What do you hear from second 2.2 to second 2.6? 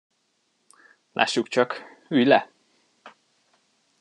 le!